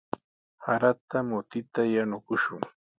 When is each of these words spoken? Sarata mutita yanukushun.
Sarata 0.61 1.17
mutita 1.29 1.81
yanukushun. 1.93 2.61